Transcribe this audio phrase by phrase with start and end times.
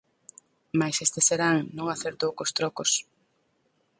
[0.79, 2.91] Mais este serán non acertou cos trocos.